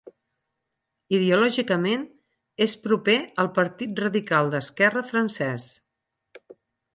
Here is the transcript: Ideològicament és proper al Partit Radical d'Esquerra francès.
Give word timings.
Ideològicament 1.17 2.05
és 2.67 2.73
proper 2.87 3.17
al 3.45 3.51
Partit 3.59 4.01
Radical 4.05 4.51
d'Esquerra 4.57 5.05
francès. 5.13 5.69